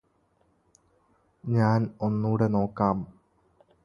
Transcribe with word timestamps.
ഞാന് 1.43 1.87
ഒന്നൂടെ 2.01 2.47
നോക്കാം 2.47 2.97